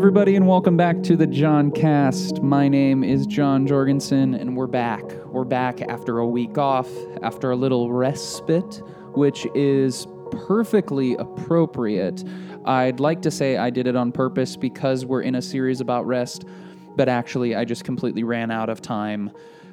everybody, 0.00 0.34
and 0.34 0.48
welcome 0.48 0.78
back 0.78 1.02
to 1.02 1.14
the 1.14 1.26
Joncast. 1.26 2.42
My 2.42 2.68
name 2.68 3.04
is 3.04 3.26
Jon 3.26 3.66
Jorgenson, 3.66 4.32
and 4.32 4.56
we're 4.56 4.66
back. 4.66 5.02
We're 5.26 5.44
back 5.44 5.82
after 5.82 6.20
a 6.20 6.26
week 6.26 6.56
off, 6.56 6.88
after 7.22 7.50
a 7.50 7.56
little 7.56 7.92
respite, 7.92 8.80
which 9.14 9.46
is 9.54 10.06
perfectly 10.46 11.16
appropriate. 11.16 12.24
I'd 12.64 12.98
like 12.98 13.20
to 13.20 13.30
say 13.30 13.58
I 13.58 13.68
did 13.68 13.86
it 13.86 13.94
on 13.94 14.10
purpose 14.10 14.56
because 14.56 15.04
we're 15.04 15.20
in 15.20 15.34
a 15.34 15.42
series 15.42 15.82
about 15.82 16.06
rest, 16.06 16.46
but 16.96 17.10
actually, 17.10 17.54
I 17.54 17.66
just 17.66 17.84
completely 17.84 18.24
ran 18.24 18.50
out 18.50 18.70
of 18.70 18.80
time 18.80 19.30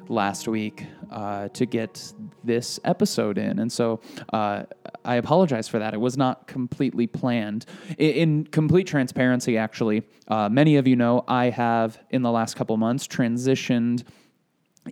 last 0.08 0.48
week 0.48 0.86
uh, 1.10 1.48
to 1.48 1.66
get 1.66 2.12
this 2.44 2.80
episode 2.84 3.38
in. 3.38 3.58
And 3.58 3.70
so 3.70 4.00
uh, 4.32 4.64
I 5.04 5.16
apologize 5.16 5.68
for 5.68 5.78
that. 5.78 5.94
It 5.94 6.00
was 6.00 6.16
not 6.16 6.46
completely 6.46 7.06
planned. 7.06 7.66
In, 7.98 8.10
in 8.10 8.44
complete 8.44 8.86
transparency, 8.86 9.56
actually, 9.56 10.02
uh, 10.28 10.48
many 10.48 10.76
of 10.76 10.86
you 10.86 10.96
know 10.96 11.24
I 11.28 11.50
have, 11.50 11.98
in 12.10 12.22
the 12.22 12.30
last 12.30 12.56
couple 12.56 12.76
months, 12.76 13.06
transitioned 13.06 14.04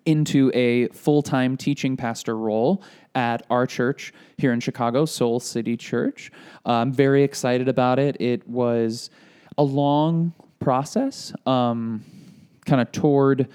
into 0.04 0.50
a 0.54 0.88
full 0.88 1.22
time 1.22 1.56
teaching 1.56 1.96
pastor 1.96 2.36
role 2.36 2.82
at 3.14 3.46
our 3.48 3.66
church 3.66 4.12
here 4.36 4.52
in 4.52 4.60
Chicago, 4.60 5.06
Soul 5.06 5.40
City 5.40 5.76
Church. 5.76 6.30
Uh, 6.66 6.72
I'm 6.72 6.92
very 6.92 7.22
excited 7.22 7.68
about 7.68 7.98
it. 7.98 8.20
It 8.20 8.46
was 8.46 9.10
a 9.56 9.62
long 9.62 10.34
process, 10.60 11.32
um, 11.46 12.04
kind 12.66 12.80
of 12.80 12.92
toward 12.92 13.48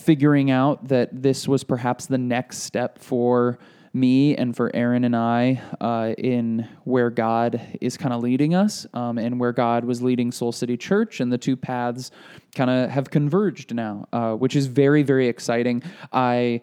figuring 0.00 0.50
out 0.50 0.88
that 0.88 1.22
this 1.22 1.46
was 1.46 1.64
perhaps 1.64 2.06
the 2.06 2.18
next 2.18 2.58
step 2.58 2.98
for 2.98 3.58
me 3.92 4.36
and 4.36 4.56
for 4.56 4.70
Aaron 4.74 5.04
and 5.04 5.16
I 5.16 5.60
uh, 5.80 6.14
in 6.16 6.68
where 6.84 7.10
God 7.10 7.60
is 7.80 7.96
kind 7.96 8.14
of 8.14 8.22
leading 8.22 8.54
us 8.54 8.86
um, 8.94 9.18
and 9.18 9.40
where 9.40 9.52
God 9.52 9.84
was 9.84 10.00
leading 10.00 10.30
Soul 10.30 10.52
City 10.52 10.76
Church, 10.76 11.20
and 11.20 11.32
the 11.32 11.38
two 11.38 11.56
paths 11.56 12.10
kind 12.54 12.70
of 12.70 12.90
have 12.90 13.10
converged 13.10 13.74
now, 13.74 14.06
uh, 14.12 14.34
which 14.34 14.54
is 14.54 14.66
very, 14.66 15.02
very 15.02 15.26
exciting. 15.26 15.82
I 16.12 16.60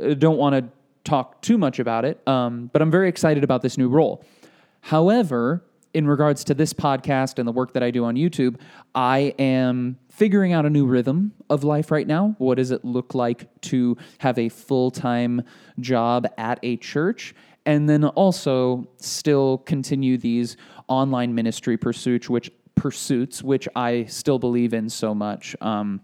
uh, 0.00 0.14
don't 0.14 0.38
want 0.38 0.56
to 0.56 0.64
talk 1.04 1.40
too 1.40 1.56
much 1.56 1.78
about 1.78 2.04
it, 2.04 2.26
um, 2.26 2.68
but 2.72 2.82
I'm 2.82 2.90
very 2.90 3.08
excited 3.08 3.44
about 3.44 3.62
this 3.62 3.78
new 3.78 3.88
role. 3.88 4.24
However, 4.80 5.64
in 5.94 6.06
regards 6.06 6.44
to 6.44 6.54
this 6.54 6.72
podcast 6.72 7.38
and 7.38 7.48
the 7.48 7.52
work 7.52 7.72
that 7.72 7.82
I 7.82 7.90
do 7.90 8.04
on 8.04 8.16
YouTube, 8.16 8.58
I 8.94 9.34
am 9.38 9.98
figuring 10.16 10.54
out 10.54 10.64
a 10.64 10.70
new 10.70 10.86
rhythm 10.86 11.30
of 11.50 11.62
life 11.62 11.90
right 11.90 12.06
now. 12.06 12.34
What 12.38 12.56
does 12.56 12.70
it 12.70 12.86
look 12.86 13.14
like 13.14 13.60
to 13.62 13.98
have 14.16 14.38
a 14.38 14.48
full 14.48 14.90
time 14.90 15.42
job 15.78 16.26
at 16.38 16.58
a 16.62 16.78
church? 16.78 17.34
And 17.66 17.86
then 17.86 18.04
also 18.04 18.88
still 18.96 19.58
continue 19.58 20.16
these 20.16 20.56
online 20.88 21.34
ministry 21.34 21.76
pursuits, 21.76 22.30
which 22.30 22.50
pursuits, 22.76 23.42
which 23.42 23.68
I 23.76 24.04
still 24.04 24.38
believe 24.38 24.72
in 24.72 24.88
so 24.88 25.14
much. 25.14 25.54
Um, 25.60 26.00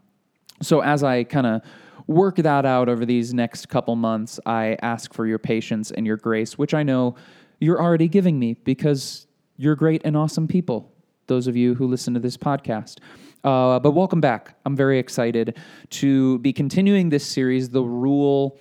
so 0.60 0.80
as 0.80 1.02
I 1.02 1.24
kind 1.24 1.46
of 1.46 1.62
work 2.06 2.36
that 2.36 2.66
out 2.66 2.90
over 2.90 3.06
these 3.06 3.32
next 3.32 3.70
couple 3.70 3.96
months, 3.96 4.38
I 4.44 4.76
ask 4.82 5.14
for 5.14 5.26
your 5.26 5.38
patience 5.38 5.90
and 5.90 6.06
your 6.06 6.18
grace, 6.18 6.58
which 6.58 6.74
I 6.74 6.82
know 6.82 7.14
you're 7.60 7.80
already 7.80 8.08
giving 8.08 8.38
me 8.38 8.54
because 8.54 9.26
you're 9.56 9.76
great 9.76 10.02
and 10.04 10.16
awesome 10.16 10.48
people, 10.48 10.91
those 11.32 11.46
of 11.46 11.56
you 11.56 11.74
who 11.74 11.86
listen 11.86 12.12
to 12.12 12.20
this 12.20 12.36
podcast. 12.36 12.98
Uh, 13.42 13.80
but 13.80 13.92
welcome 13.92 14.20
back. 14.20 14.54
I'm 14.66 14.76
very 14.76 14.98
excited 14.98 15.56
to 15.88 16.38
be 16.40 16.52
continuing 16.52 17.08
this 17.08 17.26
series, 17.26 17.70
The 17.70 17.82
Rule 17.82 18.58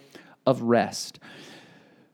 of 0.48 0.62
Rest. 0.62 1.20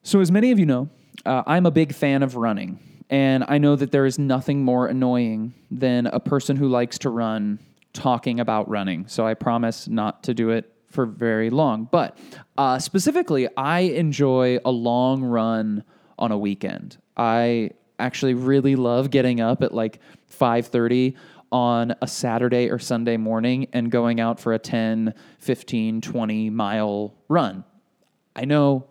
So, 0.02 0.20
as 0.20 0.32
many 0.32 0.50
of 0.50 0.58
you 0.58 0.66
know, 0.66 0.90
uh, 1.28 1.44
I'm 1.46 1.68
a 1.68 1.72
big 1.72 1.94
fan 1.94 2.24
of 2.24 2.36
running. 2.36 2.80
And 3.12 3.46
I 3.48 3.60
know 3.60 3.76
that 3.76 3.92
there 3.92 4.08
is 4.08 4.18
nothing 4.18 4.66
more 4.66 4.88
annoying 4.88 5.54
than 5.70 6.08
a 6.08 6.20
person 6.20 6.56
who 6.56 6.68
likes 6.68 6.98
to 7.00 7.12
run 7.12 7.60
talking 7.94 8.40
about 8.40 8.68
running. 8.68 9.08
So, 9.08 9.28
I 9.28 9.36
promise 9.36 9.88
not 9.88 10.24
to 10.24 10.34
do 10.34 10.50
it 10.50 10.74
for 10.90 11.06
very 11.06 11.52
long. 11.52 11.88
But 11.92 12.18
uh, 12.58 12.80
specifically, 12.80 13.48
I 13.56 13.82
enjoy 13.82 14.58
a 14.66 14.72
long 14.72 15.24
run 15.24 15.84
on 16.18 16.32
a 16.32 16.38
weekend. 16.38 16.98
I 17.16 17.72
actually 18.00 18.34
really 18.34 18.76
love 18.76 19.10
getting 19.10 19.42
up 19.42 19.64
at 19.64 19.74
like 19.74 20.00
5:30 20.28 21.16
on 21.52 21.96
a 22.02 22.08
Saturday 22.08 22.70
or 22.70 22.78
Sunday 22.78 23.18
morning 23.18 23.68
and 23.72 23.90
going 23.90 24.20
out 24.20 24.40
for 24.40 24.54
a 24.54 24.60
10, 24.60 25.14
15, 25.40 26.02
20 26.02 26.50
mile 26.50 27.14
run. 27.30 27.64
I 28.36 28.46
know 28.46 28.88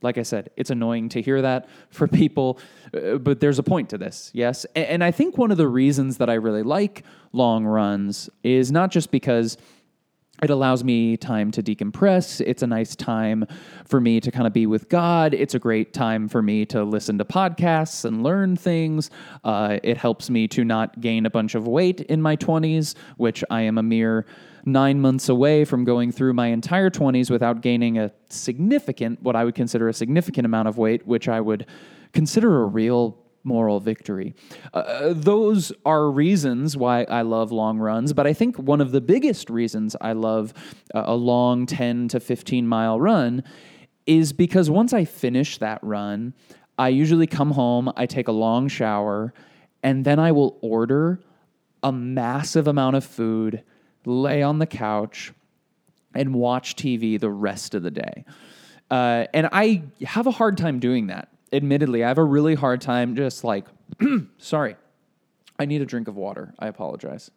like 0.00 0.18
I 0.18 0.22
said, 0.22 0.50
it's 0.56 0.70
annoying 0.70 1.08
to 1.10 1.22
hear 1.22 1.42
that 1.42 1.68
for 1.90 2.06
people, 2.06 2.58
uh, 2.94 3.16
but 3.18 3.40
there's 3.40 3.58
a 3.58 3.62
point 3.62 3.90
to 3.90 3.98
this, 3.98 4.30
yes? 4.32 4.64
And 4.76 5.02
I 5.02 5.10
think 5.10 5.36
one 5.36 5.50
of 5.50 5.56
the 5.56 5.68
reasons 5.68 6.18
that 6.18 6.30
I 6.30 6.34
really 6.34 6.62
like 6.62 7.04
long 7.32 7.64
runs 7.64 8.30
is 8.42 8.70
not 8.70 8.90
just 8.90 9.10
because 9.10 9.58
it 10.42 10.50
allows 10.50 10.84
me 10.84 11.16
time 11.16 11.50
to 11.52 11.62
decompress. 11.62 12.40
It's 12.40 12.62
a 12.62 12.66
nice 12.66 12.94
time 12.94 13.44
for 13.84 14.00
me 14.00 14.20
to 14.20 14.30
kind 14.30 14.46
of 14.46 14.52
be 14.52 14.66
with 14.66 14.88
God. 14.88 15.34
It's 15.34 15.54
a 15.54 15.58
great 15.58 15.92
time 15.92 16.28
for 16.28 16.42
me 16.42 16.64
to 16.66 16.84
listen 16.84 17.18
to 17.18 17.24
podcasts 17.24 18.04
and 18.04 18.22
learn 18.22 18.56
things. 18.56 19.10
Uh, 19.44 19.78
it 19.82 19.96
helps 19.96 20.30
me 20.30 20.46
to 20.48 20.64
not 20.64 21.00
gain 21.00 21.26
a 21.26 21.30
bunch 21.30 21.54
of 21.54 21.66
weight 21.66 22.00
in 22.02 22.22
my 22.22 22.36
20s, 22.36 22.94
which 23.16 23.42
I 23.50 23.62
am 23.62 23.78
a 23.78 23.82
mere 23.82 24.26
nine 24.64 25.00
months 25.00 25.28
away 25.28 25.64
from 25.64 25.84
going 25.84 26.12
through 26.12 26.34
my 26.34 26.48
entire 26.48 26.90
20s 26.90 27.30
without 27.30 27.60
gaining 27.60 27.98
a 27.98 28.12
significant, 28.28 29.22
what 29.22 29.34
I 29.34 29.44
would 29.44 29.54
consider 29.54 29.88
a 29.88 29.94
significant 29.94 30.44
amount 30.44 30.68
of 30.68 30.78
weight, 30.78 31.06
which 31.06 31.28
I 31.28 31.40
would 31.40 31.66
consider 32.12 32.62
a 32.62 32.66
real 32.66 33.16
moral 33.44 33.80
victory. 33.80 34.34
Uh, 34.74 34.78
uh, 34.78 35.12
those 35.14 35.72
are 35.84 36.10
reasons 36.10 36.76
why 36.76 37.04
I 37.04 37.22
love 37.22 37.52
long 37.52 37.78
runs, 37.78 38.12
but 38.12 38.26
I 38.26 38.32
think 38.32 38.58
one 38.58 38.80
of 38.80 38.92
the 38.92 39.00
biggest 39.00 39.50
reasons 39.50 39.96
I 40.00 40.12
love 40.12 40.52
uh, 40.94 41.04
a 41.06 41.14
long 41.14 41.66
10 41.66 42.08
to 42.08 42.20
15 42.20 42.66
mile 42.66 43.00
run 43.00 43.42
is 44.06 44.32
because 44.32 44.70
once 44.70 44.92
I 44.92 45.04
finish 45.04 45.58
that 45.58 45.80
run, 45.82 46.34
I 46.78 46.88
usually 46.88 47.26
come 47.26 47.50
home, 47.50 47.92
I 47.96 48.06
take 48.06 48.28
a 48.28 48.32
long 48.32 48.68
shower, 48.68 49.34
and 49.82 50.04
then 50.04 50.18
I 50.18 50.32
will 50.32 50.58
order 50.60 51.20
a 51.82 51.92
massive 51.92 52.66
amount 52.66 52.96
of 52.96 53.04
food, 53.04 53.62
lay 54.04 54.42
on 54.42 54.58
the 54.58 54.66
couch, 54.66 55.32
and 56.14 56.34
watch 56.34 56.76
TV 56.76 57.18
the 57.20 57.30
rest 57.30 57.74
of 57.74 57.82
the 57.82 57.90
day. 57.90 58.24
Uh, 58.90 59.26
and 59.34 59.48
I 59.52 59.82
have 60.04 60.26
a 60.26 60.30
hard 60.30 60.56
time 60.56 60.78
doing 60.78 61.08
that 61.08 61.28
admittedly, 61.52 62.04
I 62.04 62.08
have 62.08 62.18
a 62.18 62.24
really 62.24 62.54
hard 62.54 62.80
time 62.80 63.16
just 63.16 63.44
like, 63.44 63.66
sorry, 64.38 64.76
I 65.58 65.64
need 65.64 65.80
a 65.80 65.86
drink 65.86 66.08
of 66.08 66.16
water. 66.16 66.54
I 66.58 66.68
apologize. 66.68 67.30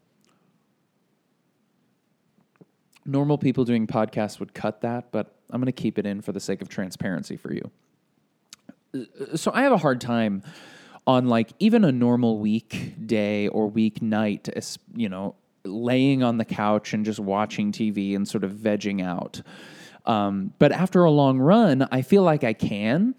Normal 3.05 3.37
people 3.37 3.65
doing 3.65 3.87
podcasts 3.87 4.39
would 4.39 4.53
cut 4.53 4.81
that, 4.81 5.11
but 5.11 5.35
I'm 5.49 5.59
going 5.59 5.65
to 5.65 5.71
keep 5.71 5.97
it 5.97 6.05
in 6.05 6.21
for 6.21 6.31
the 6.31 6.39
sake 6.39 6.61
of 6.61 6.69
transparency 6.69 7.35
for 7.35 7.51
you. 7.53 7.71
So 9.35 9.51
I 9.53 9.63
have 9.63 9.71
a 9.71 9.77
hard 9.77 10.01
time 10.01 10.43
on 11.07 11.27
like 11.27 11.51
even 11.59 11.83
a 11.83 11.91
normal 11.91 12.37
weekday 12.37 13.47
or 13.47 13.67
week 13.67 13.99
weeknight, 13.99 14.77
you 14.95 15.09
know, 15.09 15.35
laying 15.63 16.23
on 16.23 16.37
the 16.37 16.45
couch 16.45 16.93
and 16.93 17.05
just 17.05 17.19
watching 17.19 17.71
TV 17.71 18.15
and 18.15 18.27
sort 18.27 18.43
of 18.43 18.51
vegging 18.51 19.03
out. 19.03 19.41
Um, 20.05 20.53
but 20.59 20.71
after 20.71 21.03
a 21.03 21.11
long 21.11 21.39
run, 21.39 21.87
I 21.91 22.01
feel 22.01 22.23
like 22.23 22.43
I 22.43 22.53
can 22.53 23.15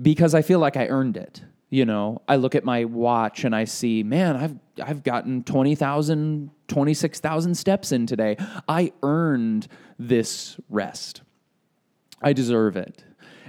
because 0.00 0.34
I 0.34 0.42
feel 0.42 0.58
like 0.58 0.76
I 0.76 0.86
earned 0.86 1.16
it. 1.16 1.42
You 1.70 1.84
know, 1.84 2.22
I 2.26 2.36
look 2.36 2.54
at 2.54 2.64
my 2.64 2.84
watch 2.84 3.44
and 3.44 3.54
I 3.54 3.64
see, 3.64 4.02
man, 4.02 4.36
I've 4.36 4.54
I've 4.82 5.02
gotten 5.02 5.42
20,000, 5.42 6.50
26,000 6.68 7.54
steps 7.54 7.92
in 7.92 8.06
today. 8.06 8.36
I 8.68 8.92
earned 9.02 9.68
this 9.98 10.58
rest. 10.70 11.22
I 12.22 12.32
deserve 12.32 12.76
it. 12.76 13.04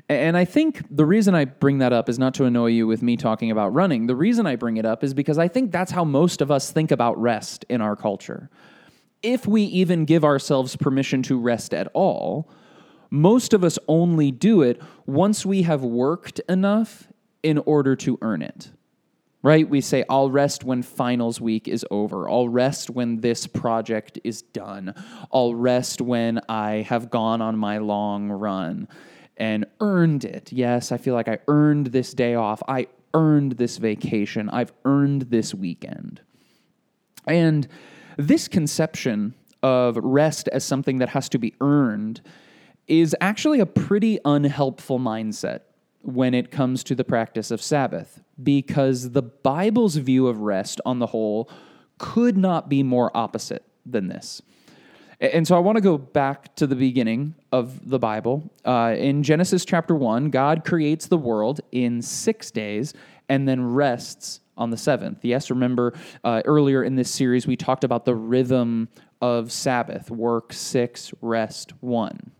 And 0.09 0.35
I 0.35 0.43
think 0.43 0.83
the 0.89 1.05
reason 1.05 1.35
I 1.35 1.45
bring 1.45 1.77
that 1.79 1.93
up 1.93 2.09
is 2.09 2.17
not 2.17 2.33
to 2.35 2.45
annoy 2.45 2.67
you 2.67 2.87
with 2.87 3.03
me 3.03 3.15
talking 3.15 3.51
about 3.51 3.73
running. 3.73 4.07
The 4.07 4.15
reason 4.15 4.47
I 4.47 4.55
bring 4.55 4.77
it 4.77 4.85
up 4.85 5.03
is 5.03 5.13
because 5.13 5.37
I 5.37 5.47
think 5.47 5.71
that's 5.71 5.91
how 5.91 6.03
most 6.03 6.41
of 6.41 6.49
us 6.49 6.71
think 6.71 6.89
about 6.89 7.19
rest 7.21 7.63
in 7.69 7.79
our 7.79 7.95
culture. 7.95 8.49
If 9.21 9.45
we 9.45 9.63
even 9.63 10.05
give 10.05 10.25
ourselves 10.25 10.75
permission 10.75 11.21
to 11.23 11.37
rest 11.39 11.75
at 11.75 11.89
all, 11.93 12.49
most 13.09 13.53
of 13.53 13.63
us 13.63 13.79
only 13.87 14.31
do 14.31 14.61
it 14.61 14.81
once 15.05 15.45
we 15.45 15.63
have 15.63 15.83
worked 15.83 16.39
enough 16.49 17.07
in 17.43 17.57
order 17.59 17.95
to 17.97 18.17
earn 18.21 18.41
it. 18.41 18.71
Right? 19.41 19.69
We 19.69 19.79
say, 19.79 20.03
I'll 20.09 20.29
rest 20.29 20.65
when 20.65 20.83
finals 20.83 21.39
week 21.39 21.69
is 21.69 21.85
over. 21.89 22.29
I'll 22.29 22.49
rest 22.49 22.89
when 22.89 23.21
this 23.21 23.47
project 23.47 24.19
is 24.25 24.41
done. 24.41 24.93
I'll 25.31 25.55
rest 25.55 26.01
when 26.01 26.41
I 26.49 26.85
have 26.89 27.09
gone 27.09 27.41
on 27.41 27.57
my 27.57 27.77
long 27.77 28.29
run 28.29 28.89
and 29.37 29.65
earned 29.79 30.25
it. 30.25 30.51
Yes, 30.51 30.91
I 30.91 30.97
feel 30.97 31.13
like 31.13 31.29
I 31.29 31.39
earned 31.47 31.87
this 31.87 32.13
day 32.13 32.35
off. 32.35 32.61
I 32.67 32.87
earned 33.13 33.53
this 33.53 33.77
vacation. 33.77 34.49
I've 34.49 34.73
earned 34.83 35.23
this 35.23 35.55
weekend. 35.55 36.19
And 37.25 37.65
this 38.17 38.49
conception 38.49 39.35
of 39.63 39.97
rest 39.97 40.49
as 40.49 40.65
something 40.65 40.97
that 40.97 41.09
has 41.09 41.29
to 41.29 41.37
be 41.39 41.53
earned 41.61 42.21
is 42.89 43.15
actually 43.21 43.59
a 43.59 43.65
pretty 43.65 44.19
unhelpful 44.25 44.99
mindset 44.99 45.61
when 46.01 46.33
it 46.33 46.51
comes 46.51 46.83
to 46.85 46.95
the 46.95 47.03
practice 47.03 47.51
of 47.51 47.61
Sabbath, 47.61 48.21
because 48.41 49.11
the 49.11 49.21
Bible's 49.21 49.95
view 49.95 50.27
of 50.27 50.39
rest 50.39 50.81
on 50.85 50.99
the 50.99 51.07
whole 51.07 51.49
could 51.97 52.37
not 52.37 52.69
be 52.69 52.83
more 52.83 53.15
opposite 53.15 53.63
than 53.85 54.07
this. 54.07 54.41
And 55.21 55.45
so 55.45 55.57
I 55.57 55.59
want 55.59 55.75
to 55.75 55.81
go 55.81 55.97
back 55.97 56.55
to 56.55 56.65
the 56.65 56.75
beginning 56.75 57.35
of 57.51 57.89
the 57.89 57.99
Bible. 57.99 58.49
Uh, 58.63 58.95
in 58.97 59.21
Genesis 59.21 59.65
chapter 59.65 59.93
1, 59.93 60.29
God 60.29 60.63
creates 60.63 61.07
the 61.07 61.17
world 61.17 61.59
in 61.73 62.01
six 62.01 62.51
days 62.51 62.93
and 63.27 63.45
then 63.45 63.61
rests 63.61 64.39
on 64.57 64.69
the 64.69 64.77
seventh. 64.77 65.23
Yes, 65.23 65.49
remember 65.49 65.93
uh, 66.23 66.41
earlier 66.45 66.83
in 66.83 66.95
this 66.95 67.11
series, 67.11 67.45
we 67.45 67.57
talked 67.57 67.83
about 67.83 68.05
the 68.05 68.15
rhythm 68.15 68.87
of 69.21 69.51
Sabbath 69.51 70.09
work 70.09 70.53
six, 70.53 71.13
rest 71.21 71.73
one. 71.81 72.31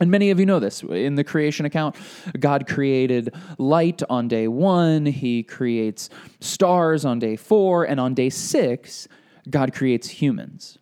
And 0.00 0.10
many 0.10 0.30
of 0.30 0.38
you 0.38 0.46
know 0.46 0.60
this. 0.60 0.82
In 0.82 1.16
the 1.16 1.24
creation 1.24 1.66
account, 1.66 1.96
God 2.38 2.68
created 2.68 3.34
light 3.58 4.02
on 4.08 4.28
day 4.28 4.46
one, 4.48 5.06
He 5.06 5.42
creates 5.42 6.08
stars 6.40 7.04
on 7.04 7.18
day 7.18 7.36
four, 7.36 7.84
and 7.84 7.98
on 7.98 8.14
day 8.14 8.30
six, 8.30 9.08
God 9.50 9.72
creates 9.72 10.08
humans. 10.08 10.78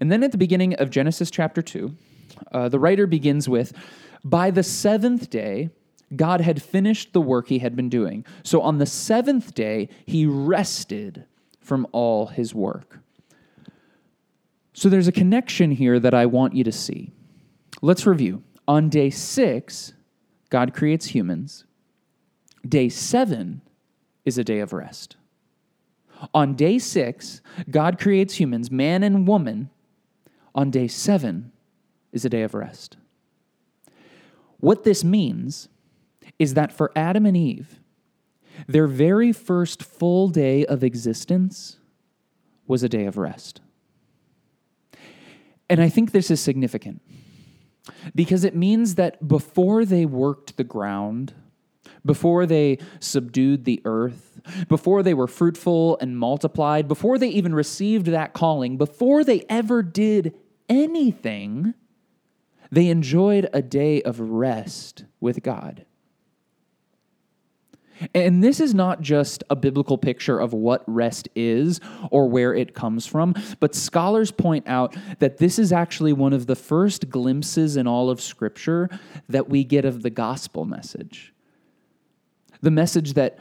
And 0.00 0.12
then 0.12 0.22
at 0.22 0.32
the 0.32 0.38
beginning 0.38 0.74
of 0.74 0.90
Genesis 0.90 1.30
chapter 1.30 1.62
2, 1.62 1.94
uh, 2.52 2.68
the 2.68 2.78
writer 2.78 3.06
begins 3.06 3.48
with 3.48 3.72
By 4.24 4.50
the 4.50 4.62
seventh 4.62 5.30
day, 5.30 5.70
God 6.14 6.40
had 6.40 6.62
finished 6.62 7.12
the 7.12 7.20
work 7.20 7.48
he 7.48 7.60
had 7.60 7.76
been 7.76 7.88
doing. 7.88 8.24
So 8.42 8.60
on 8.62 8.78
the 8.78 8.86
seventh 8.86 9.54
day, 9.54 9.88
he 10.06 10.26
rested 10.26 11.24
from 11.60 11.86
all 11.92 12.26
his 12.26 12.54
work. 12.54 12.98
So 14.72 14.88
there's 14.88 15.08
a 15.08 15.12
connection 15.12 15.70
here 15.70 16.00
that 16.00 16.14
I 16.14 16.26
want 16.26 16.54
you 16.54 16.64
to 16.64 16.72
see. 16.72 17.12
Let's 17.82 18.06
review. 18.06 18.42
On 18.68 18.88
day 18.88 19.10
six, 19.10 19.94
God 20.50 20.74
creates 20.74 21.06
humans. 21.06 21.64
Day 22.66 22.88
seven 22.88 23.62
is 24.24 24.36
a 24.36 24.44
day 24.44 24.60
of 24.60 24.72
rest. 24.72 25.16
On 26.34 26.54
day 26.54 26.78
six, 26.78 27.40
God 27.70 27.98
creates 27.98 28.34
humans, 28.34 28.70
man 28.70 29.02
and 29.02 29.26
woman. 29.26 29.70
On 30.54 30.70
day 30.70 30.88
seven 30.88 31.52
is 32.12 32.24
a 32.24 32.28
day 32.28 32.42
of 32.42 32.54
rest. 32.54 32.96
What 34.58 34.84
this 34.84 35.02
means 35.02 35.68
is 36.38 36.54
that 36.54 36.72
for 36.72 36.92
Adam 36.94 37.24
and 37.24 37.36
Eve, 37.36 37.80
their 38.66 38.86
very 38.86 39.32
first 39.32 39.82
full 39.82 40.28
day 40.28 40.66
of 40.66 40.84
existence 40.84 41.78
was 42.66 42.82
a 42.82 42.88
day 42.88 43.06
of 43.06 43.16
rest. 43.16 43.62
And 45.70 45.80
I 45.80 45.88
think 45.88 46.12
this 46.12 46.30
is 46.30 46.40
significant 46.40 47.00
because 48.14 48.44
it 48.44 48.56
means 48.56 48.94
that 48.96 49.26
before 49.26 49.84
they 49.84 50.06
worked 50.06 50.56
the 50.56 50.64
ground, 50.64 51.34
before 52.04 52.46
they 52.46 52.78
subdued 52.98 53.64
the 53.64 53.80
earth, 53.84 54.40
before 54.68 55.02
they 55.02 55.14
were 55.14 55.26
fruitful 55.26 55.98
and 56.00 56.18
multiplied, 56.18 56.88
before 56.88 57.18
they 57.18 57.28
even 57.28 57.54
received 57.54 58.06
that 58.06 58.32
calling, 58.32 58.76
before 58.76 59.24
they 59.24 59.44
ever 59.48 59.82
did 59.82 60.34
anything, 60.68 61.74
they 62.70 62.88
enjoyed 62.88 63.48
a 63.52 63.62
day 63.62 64.00
of 64.02 64.20
rest 64.20 65.04
with 65.20 65.42
God. 65.42 65.84
And 68.14 68.42
this 68.42 68.60
is 68.60 68.74
not 68.74 69.00
just 69.00 69.44
a 69.50 69.56
biblical 69.56 69.98
picture 69.98 70.38
of 70.38 70.52
what 70.52 70.82
rest 70.86 71.28
is 71.34 71.80
or 72.10 72.28
where 72.28 72.54
it 72.54 72.74
comes 72.74 73.06
from, 73.06 73.34
but 73.60 73.74
scholars 73.74 74.30
point 74.30 74.66
out 74.66 74.96
that 75.18 75.38
this 75.38 75.58
is 75.58 75.72
actually 75.72 76.12
one 76.12 76.32
of 76.32 76.46
the 76.46 76.56
first 76.56 77.10
glimpses 77.10 77.76
in 77.76 77.86
all 77.86 78.10
of 78.10 78.20
Scripture 78.20 78.88
that 79.28 79.48
we 79.48 79.64
get 79.64 79.84
of 79.84 80.02
the 80.02 80.10
gospel 80.10 80.64
message. 80.64 81.34
The 82.62 82.70
message 82.70 83.14
that 83.14 83.38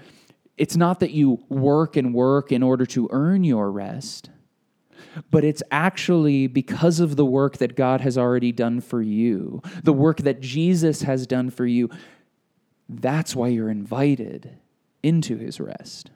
it's 0.58 0.76
not 0.76 1.00
that 1.00 1.12
you 1.12 1.44
work 1.48 1.96
and 1.96 2.14
work 2.14 2.52
in 2.52 2.64
order 2.64 2.86
to 2.88 3.08
earn 3.12 3.44
your 3.46 3.72
rest, 3.72 4.30
but 5.32 5.44
it's 5.44 5.64
actually 5.72 6.48
because 6.48 7.00
of 7.00 7.16
the 7.16 7.26
work 7.26 7.58
that 7.58 7.76
God 7.76 8.02
has 8.02 8.18
already 8.18 8.52
done 8.52 8.82
for 8.82 9.02
you, 9.02 9.62
the 9.84 9.94
work 9.94 10.18
that 10.20 10.42
Jesus 10.42 11.04
has 11.04 11.26
done 11.26 11.50
for 11.50 11.66
you 11.66 11.90
that's 12.90 13.36
why 13.36 13.50
you're 13.50 13.70
invited 13.70 14.58
into 15.04 15.38
his 15.38 15.60
rest. 15.60 16.10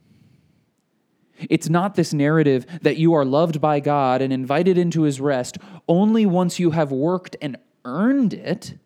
It's 1.49 1.69
not 1.69 1.95
this 1.95 2.13
narrative 2.13 2.65
that 2.81 2.97
you 2.97 3.13
are 3.13 3.25
loved 3.25 3.61
by 3.61 3.79
God 3.79 4.21
and 4.21 4.33
invited 4.33 4.77
into 4.77 5.03
his 5.03 5.21
rest 5.21 5.57
only 5.87 6.25
once 6.25 6.59
you 6.59 6.71
have 6.71 6.91
worked 6.91 7.35
and 7.41 7.57
earned 7.85 8.33
it, 8.33 8.77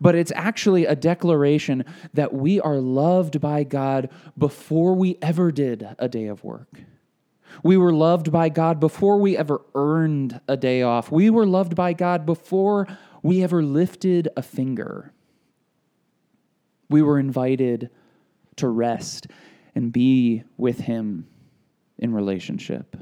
but 0.00 0.14
it's 0.14 0.32
actually 0.34 0.86
a 0.86 0.96
declaration 0.96 1.84
that 2.14 2.32
we 2.32 2.60
are 2.60 2.76
loved 2.76 3.40
by 3.40 3.64
God 3.64 4.10
before 4.36 4.94
we 4.94 5.18
ever 5.22 5.52
did 5.52 5.86
a 5.98 6.08
day 6.08 6.26
of 6.26 6.42
work. 6.42 6.80
We 7.62 7.76
were 7.76 7.92
loved 7.92 8.32
by 8.32 8.48
God 8.48 8.80
before 8.80 9.18
we 9.18 9.36
ever 9.36 9.62
earned 9.74 10.40
a 10.48 10.56
day 10.56 10.82
off. 10.82 11.10
We 11.10 11.30
were 11.30 11.46
loved 11.46 11.74
by 11.74 11.92
God 11.92 12.26
before 12.26 12.86
we 13.22 13.42
ever 13.42 13.62
lifted 13.62 14.28
a 14.36 14.42
finger. 14.42 15.12
We 16.88 17.02
were 17.02 17.18
invited 17.18 17.90
to 18.56 18.68
rest 18.68 19.26
and 19.74 19.92
be 19.92 20.44
with 20.56 20.80
Him 20.80 21.26
in 21.98 22.12
relationship. 22.12 22.96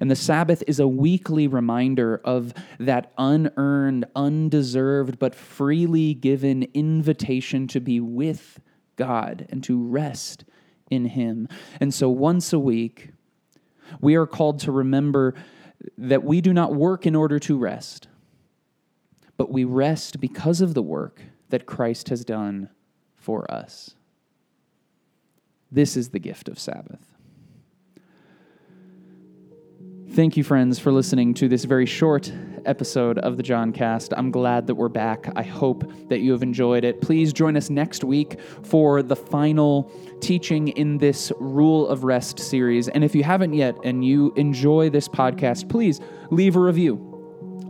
And 0.00 0.10
the 0.10 0.16
Sabbath 0.16 0.62
is 0.68 0.78
a 0.78 0.86
weekly 0.86 1.48
reminder 1.48 2.20
of 2.24 2.54
that 2.78 3.12
unearned, 3.18 4.04
undeserved, 4.14 5.18
but 5.18 5.34
freely 5.34 6.14
given 6.14 6.68
invitation 6.74 7.66
to 7.68 7.80
be 7.80 7.98
with 7.98 8.60
God 8.96 9.46
and 9.50 9.64
to 9.64 9.82
rest 9.82 10.44
in 10.90 11.06
Him. 11.06 11.48
And 11.80 11.92
so 11.92 12.08
once 12.08 12.52
a 12.52 12.58
week, 12.58 13.10
we 14.00 14.14
are 14.14 14.26
called 14.26 14.60
to 14.60 14.72
remember 14.72 15.34
that 15.98 16.22
we 16.22 16.40
do 16.40 16.52
not 16.52 16.74
work 16.74 17.06
in 17.06 17.16
order 17.16 17.38
to 17.40 17.58
rest, 17.58 18.06
but 19.36 19.50
we 19.50 19.64
rest 19.64 20.20
because 20.20 20.60
of 20.60 20.74
the 20.74 20.82
work 20.82 21.22
that 21.50 21.66
Christ 21.66 22.08
has 22.08 22.24
done 22.24 22.70
for 23.16 23.50
us. 23.50 23.94
This 25.70 25.96
is 25.96 26.10
the 26.10 26.18
gift 26.18 26.48
of 26.48 26.58
Sabbath. 26.58 27.10
Thank 30.12 30.36
you, 30.36 30.42
friends, 30.42 30.80
for 30.80 30.90
listening 30.90 31.34
to 31.34 31.46
this 31.46 31.64
very 31.64 31.86
short 31.86 32.32
episode 32.66 33.18
of 33.18 33.36
the 33.36 33.44
Joncast. 33.44 34.12
I'm 34.16 34.32
glad 34.32 34.66
that 34.66 34.74
we're 34.74 34.88
back. 34.88 35.32
I 35.36 35.44
hope 35.44 35.84
that 36.08 36.18
you 36.18 36.32
have 36.32 36.42
enjoyed 36.42 36.82
it. 36.82 37.00
Please 37.00 37.32
join 37.32 37.56
us 37.56 37.70
next 37.70 38.02
week 38.02 38.40
for 38.64 39.04
the 39.04 39.14
final 39.14 39.88
teaching 40.20 40.68
in 40.68 40.98
this 40.98 41.32
Rule 41.38 41.86
of 41.86 42.02
Rest 42.02 42.40
series. 42.40 42.88
And 42.88 43.04
if 43.04 43.14
you 43.14 43.22
haven't 43.22 43.52
yet 43.54 43.76
and 43.84 44.04
you 44.04 44.32
enjoy 44.34 44.90
this 44.90 45.08
podcast, 45.08 45.68
please 45.68 46.00
leave 46.30 46.56
a 46.56 46.60
review 46.60 47.09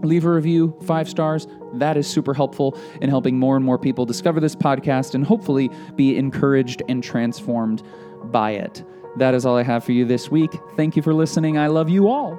leave 0.03 0.25
a 0.25 0.31
review, 0.31 0.77
five 0.83 1.09
stars. 1.09 1.47
That 1.75 1.97
is 1.97 2.07
super 2.07 2.35
helpful 2.35 2.79
in 3.01 3.09
helping 3.09 3.39
more 3.39 3.57
and 3.57 3.65
more 3.65 3.79
people 3.79 4.07
discover 4.07 4.41
this 4.41 4.57
podcast 4.57 5.15
and 5.15 5.25
hopefully 5.25 5.71
be 5.97 6.17
encouraged 6.17 6.83
and 6.89 7.03
transformed 7.03 7.83
by 8.25 8.53
it. 8.53 8.85
That 9.17 9.35
is 9.35 9.45
all 9.47 9.57
I 9.57 9.63
have 9.63 9.85
for 9.85 9.93
you 9.93 10.05
this 10.05 10.31
week. 10.31 10.53
Thank 10.77 10.97
you 10.97 11.03
for 11.03 11.15
listening. 11.15 11.59
I 11.59 11.67
love 11.67 11.89
you 11.89 12.09
all. 12.09 12.39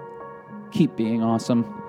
Keep 0.71 0.95
being 0.95 1.21
awesome. 1.21 1.80